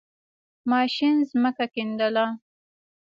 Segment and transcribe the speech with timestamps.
[0.69, 2.25] ماشین زَمکه کیندله.